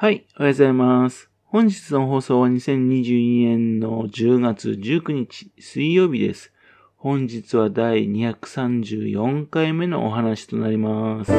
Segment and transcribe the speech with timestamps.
[0.00, 1.28] はい、おはようございます。
[1.44, 6.52] 本日の放送は2022年の10月19日水曜日です。
[6.96, 11.32] 本日は第234回目のお話となります。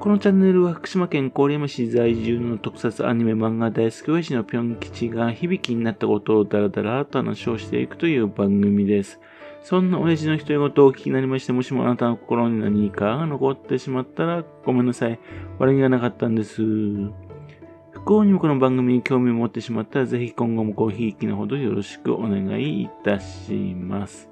[0.00, 9.20] このチャンネルは福島県郡山市在住の特撮アニメ漫画大好き親父のぴょん吉が響きになったことをダラダラと話をしていくという番組です。
[9.62, 15.18] そんな親父の独り言をお聞きになりまして、もしもあなたの心に何かが残ってしまったらごめんなさい。
[15.58, 16.62] 悪気がなかったんです。
[17.90, 24.30] 不幸にもこの番組に興味を持ってしまったら、ぜひ今後もごひいきのほどよろしくお願いいたします。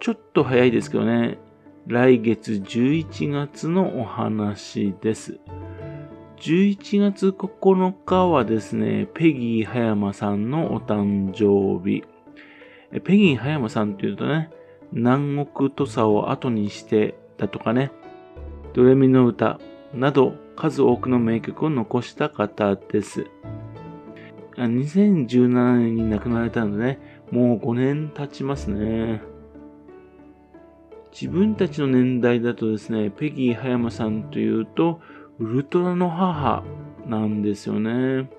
[0.00, 1.38] ちょっと早いですけどね、
[1.86, 5.38] 来月11月のお話です。
[6.44, 12.04] 11月9日はですね、ペギー葉山さんのお誕生日。
[13.02, 14.50] ペギー葉山さんっていうとね、
[14.92, 17.92] 南国土佐を後にしてだとかね、
[18.74, 19.58] ドレミの歌
[19.94, 23.26] など数多くの名曲を残した方です。
[24.58, 26.98] 2017年に亡くなられたのでね、
[27.30, 29.22] もう5年経ちますね。
[31.10, 35.00] 自分たちの年代だとですね、ペギー葉山さんというと、
[35.40, 36.62] ウルトラの母
[37.06, 38.30] なんですよね。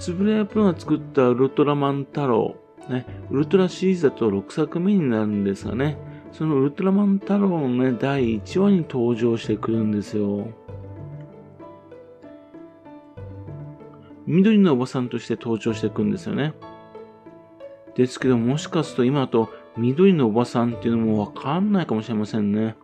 [0.00, 2.56] つぶれやプロが作ったウルトラマン太郎、
[2.88, 5.96] ね、ウルトラシリーズだと6作目になるんですがね、
[6.32, 10.48] そのウルトラマン太郎のね、第1話に登場してくるんですよ。
[14.26, 16.54] 緑のおばさんとして登場してくんですよね。
[17.94, 22.74] ですけど、もしかすると今と緑のおばさんっていうのもわかんないかもしれませんね。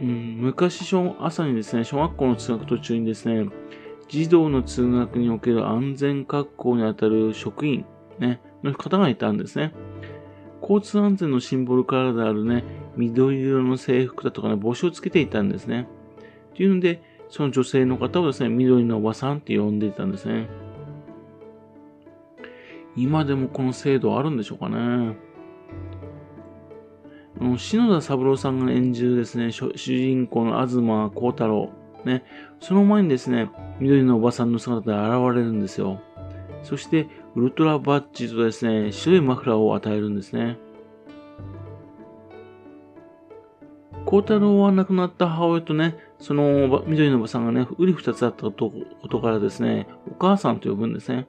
[0.00, 3.48] うん、昔小、朝にですね、小学校の通学途中にですね、
[4.08, 7.84] 児童の通学における安全確保にあたる職員、
[8.18, 9.72] ね、の方がいたんですね。
[10.62, 12.64] 交通安全のシンボルカラーであるね、
[12.96, 15.86] 緑色の制服だとかね、帽子をつけていたんですね。
[16.52, 20.48] っていうので、その女性の方をですね、緑のおばさんって呼んでいたんですね。
[22.96, 25.16] 今でもこの制度あるんでしょうかね。
[27.40, 30.84] あの篠田三郎さんが演じるですね、主人公の東
[31.14, 31.70] 幸太郎。
[32.04, 32.24] ね、
[32.60, 36.00] その前にですね、緑のおばさんの姿で現れるんですよ。
[36.62, 40.58] そして、ウルトラバッジとですね、白いマフラーを与えるんですね。
[44.04, 51.26] 幸太郎は亡くなった母親とね、その緑のおばさんがね、うり二つだったことからですね、お母さんと呼ぶんですね。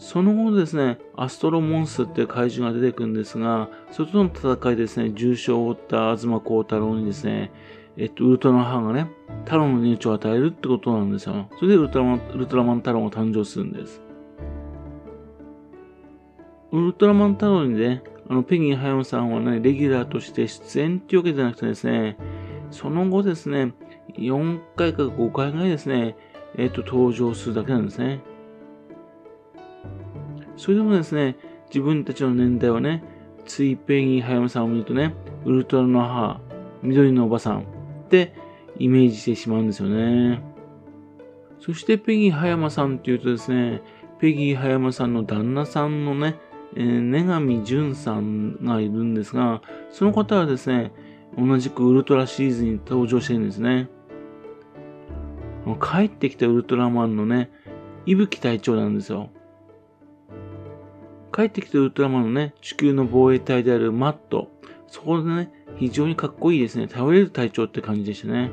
[0.00, 7.52] その後ですね、アストロモンスっていう怪獣が出てくるんですが、それとの戦いですね、重傷を負った東幸太郎にですね、
[7.98, 9.10] えっと、ウルトラマンハンがね、
[9.44, 11.50] 太郎の命を与えるってことなんですよ。
[11.58, 14.00] それでウルトラマン、ウルトラマン太郎が誕生するんです。
[16.72, 22.16] ウルトラマン太郎にね、あの、ペギー葉山さんはね、レギュラーとして出演っていうわけじゃなくてですね、
[22.70, 23.74] その後ですね、
[24.16, 26.16] 4回か5回ぐらいですね、
[26.56, 28.20] えっと、登場するだけなんですね。
[30.60, 31.36] それでもですね、
[31.70, 33.02] 自分たちの年代はね、
[33.46, 35.14] ついペギー葉山さんを見るとね、
[35.46, 36.38] ウルトラの母、
[36.82, 37.64] 緑のおばさんっ
[38.10, 38.34] て
[38.78, 40.42] イメージしてしまうんですよね。
[41.60, 43.80] そしてペギー葉山さんっていうとですね、
[44.18, 46.36] ペギー葉山さんの旦那さんのね、
[46.76, 50.92] えー、根上淳さんがいるんですが、その方はですね、
[51.38, 53.88] 同じくウルトラシリーズに登場してるんですね。
[55.80, 57.50] 帰ってきたウルトラマンのね、
[58.04, 59.30] 伊吹隊長なんですよ。
[61.40, 64.50] 帰ってきたウルトラマンのね、地球の防衛隊であるマット。
[64.88, 66.86] そこでね、非常にかっこいいですね。
[66.86, 68.50] 頼れる隊長って感じでしたね。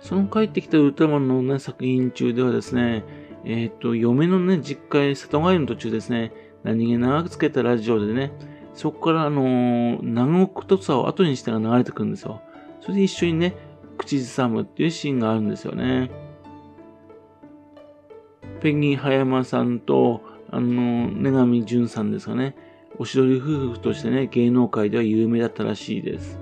[0.00, 3.04] その帰ってきたウルトラマンのね、作品中ではですね、
[3.44, 8.32] えっ、ー、と、嫁のね、実家へ里帰りの途中ですね、何気なくつけたラジオでね、
[8.74, 12.42] そこからあのー、南国土佐を後にしてが流れてくるんですよ。
[12.82, 13.56] それで一緒にね、
[13.96, 16.10] 口ずさむっていうシーンがあるんですよね。
[18.60, 20.22] ペンギー葉山さんと、
[20.54, 22.54] あの、根上淳さんですかね。
[22.96, 26.38] おしどり夫婦としてね、芸能界では有名だったらしいです。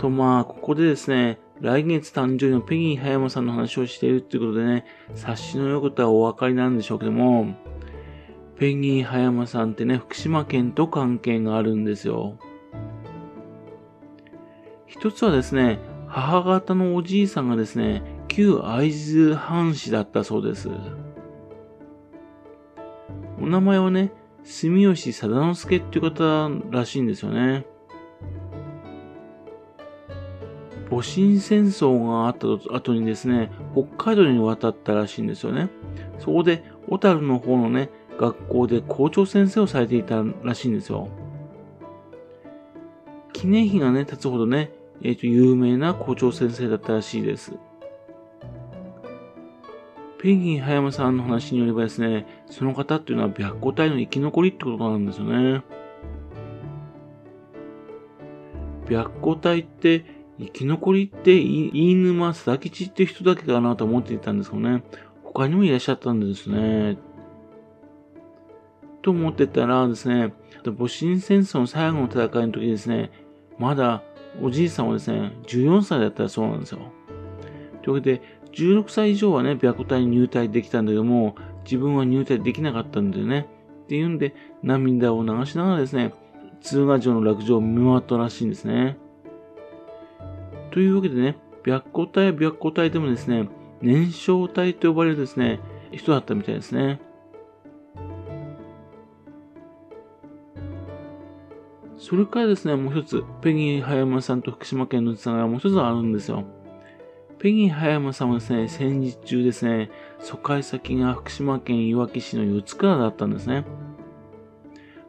[0.00, 7.54] と、まあ、ここでですね、来月誕生日のペギー葉山さんの話をしているっていうことでね、察しの良いことはお分かりなんでしょうけども、
[8.58, 12.36] ペギー葉山さんってね、福島県と関係があるんですよ。
[14.86, 15.78] 一つはですね、
[16.08, 20.70] 母方のおじいさんがですね、旧会津藩士だったそうです。
[23.40, 24.12] お名前はね、
[24.44, 27.66] 住吉貞之助っていう方らしいんですよね。
[30.90, 35.68] 戊辰戦争があった後にですね、北海道に渡ったらしいんですよね。
[36.18, 41.08] そこで、小樽の方のね、学校で校長先生をされていたらしいんですよ。
[43.32, 47.52] 記念碑がね、立つほどね、えっ、ー、と、有名な校長先生だったらしいです。
[50.18, 55.62] ペンギン葉山さんの話によればですね、その方っていうのは白虎隊の生き残りってことなんですよね。
[58.88, 60.04] 白虎隊って
[60.38, 64.82] 生き残りって飯沼貞吉って人だけかなと思っていたんですけどね。
[65.22, 66.98] 他にもいらっしゃったんですね。
[69.02, 70.32] と思ってたらですね、
[70.64, 73.12] 戊辰戦争の最後の戦いの時ですね、
[73.58, 74.02] まだ
[74.42, 76.80] おじいさんはですね、14歳だったそうなんですよ。
[77.82, 83.48] というわけで、16歳以上はね、白虎隊に入隊できたんだけども、自分は入隊できなかったんだよね。
[83.84, 86.12] っていうんで、涙を流しながらですね、
[86.60, 88.98] 通賀城の落城を見回ったらしいんですね。
[90.70, 93.48] というわけでね、白虎隊は白虎隊でもですね、
[93.80, 95.60] 年少隊と呼ばれるですね、
[95.92, 97.00] 人だったみたいですね。
[101.96, 106.44] それからですね、もう一つ、ペギー葉山さんと福島県のつながりがもう一つあるんですよ。
[107.38, 113.64] ペギー葉山さんはですね、戦時中ですね、疎開先が福島県いわき市の四つ倉だったんですね。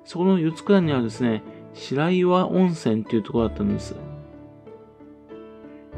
[0.05, 1.41] そこの四つ倉にあるですね、
[1.73, 3.95] 白岩温泉っていうところだったんです。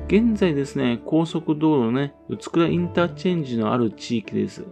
[0.07, 4.66] 現在ですね、高速道路のね、四つ倉インターチェンジのある地域です。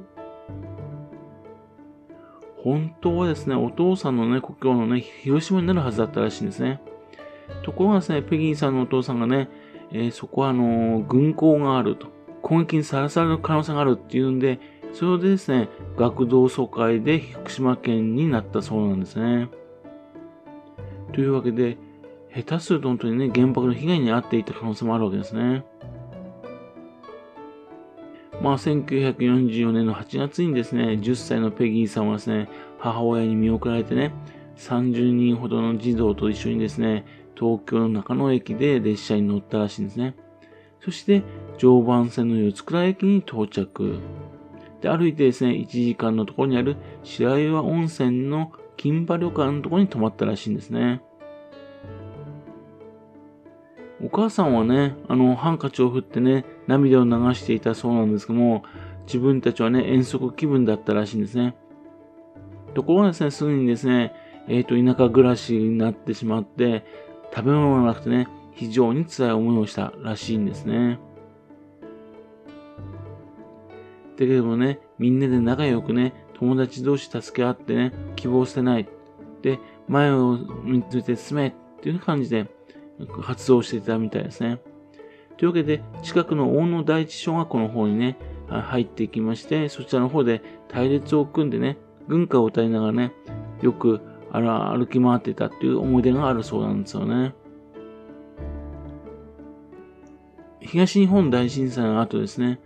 [2.64, 6.82] 本当はですね、お父さんのね、故郷のね、広島になるはずだったらしいんですね。
[7.64, 9.50] ところがですね、ペギーさんのお父さんがね、
[9.92, 12.08] えー、そこはあのー、軍港があると。
[12.42, 14.60] 攻撃にさらされる可能性があるっていうんで、
[14.94, 19.50] それでですね、学童疎開で福島県になったそうなんですね。
[21.14, 21.78] というわけで、
[22.34, 25.66] 下手すると本当にね、原爆の被害に遭っていた可能性もあるわけですね。
[28.42, 34.14] まあ、1944年の8月にですね、10歳のペギーさんはですね、母親に見送られてね、
[34.58, 37.06] 30人ほどの児童と一緒にですね、
[37.40, 40.16] 東京の中野駅で列車に乗ったらしいんですね。
[40.82, 41.24] そして、
[41.58, 44.00] 常磐線の四つ倉駅に到着。
[44.82, 51.02] で、歩いてですね、1時間のところにある白岩温泉の金馬旅館のところに泊まったらしいんですね。
[54.02, 58.64] お母さんはね、あの、ハンカチを振ってね、涙を流していたそうなんですけども、
[59.06, 61.56] 自分たちはね、遠足気分だったらしいんですね。
[62.74, 64.14] ところがですね、すぐにですね、
[64.48, 66.86] えっ、ー、と、田舎暮らしになってしまって、
[67.34, 71.00] 食べ物がなくてね、非常に辛い思いをしたらしいんですね。
[74.18, 78.88] だけどもね、みんなで仲良くね、友達同士助け合ってね、希望捨てない。
[79.42, 82.48] で、前を見つめて進めっていう感じで、
[83.22, 84.60] 発動していたみたいですね。
[85.38, 88.18] というわけで、近くの大野第一小学校の方にね、
[88.50, 91.78] 入っていきまして、そちらの方で隊列を組んでね、
[92.10, 93.14] 軍歌を歌いながらね、
[93.62, 97.34] よく歩き回ってたっていう思い出があるそうなんですよね。
[100.62, 102.60] 東日本大震災の後ですね、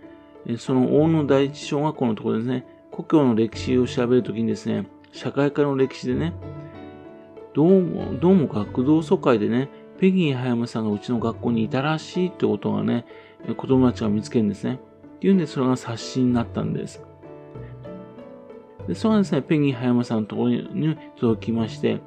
[0.58, 6.34] その大野第一小学校のところですね、故郷の歴史を調べるときにですね、社会科の歴史でね、
[7.54, 13.06] どうも、どうも学童疎開でね、ペギー葉山さんがうちの学校にいたらしいってことがね、
[13.56, 14.80] 子供たちが見つけるんですね。
[15.16, 17.00] っていうんで、それが冊子になったんです。
[18.88, 22.00] で、それがですね、ペギー葉山さんのところに届きまして、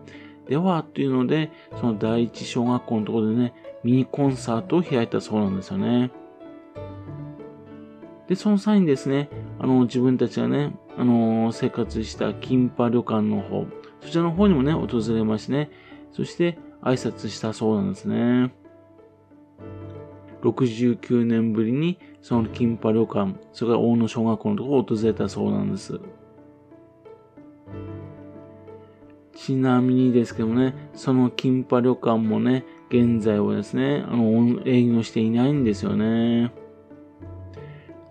[0.47, 6.11] では、っていうので、その第一小学校のところでね、ミニコンサートを開いたそうなんですよね。
[8.27, 13.65] で、その際にですね、あの、自分たちがね、あの、生活した金パ旅館の方、
[14.01, 15.69] そちらの方にもね、訪れましてね、
[16.11, 18.53] そして、挨拶したそうなんですね。
[20.41, 25.99] 69年ぶりにその金パ旅館、それから大野小学校のところを訪れたそうなんです。
[29.37, 36.51] ちなみにですけどもね、その金パ旅館もね、現在はですね、あの、営業していないんですよね。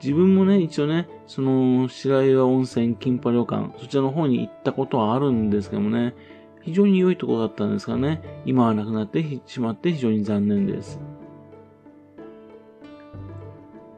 [0.00, 6.14] 自分もね、一応ね、その、白岩温泉金パ旅館、そちらの方に行ったことはあるんですけどもね、
[6.62, 11.00] 非常に良いところだったんですがね、今はなくなってしまって非常に残念です。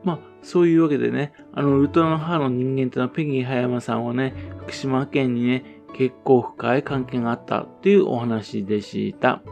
[0.03, 9.43] まあ、そういうわけでね、あの、ウルトラの母の人間というのはペギー葉山さんはね、福島県にね、結構深い関係があったというお話でした。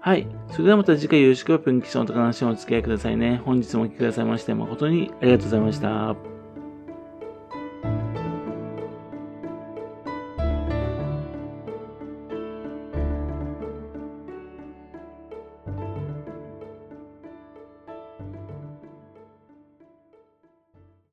[0.00, 0.28] はい。
[0.52, 3.42] それではまた次回よろしくペンキションと話をお付き合いくださいね。
[3.44, 6.35] 本日もお聴きくださいまして誠にありがとうございました。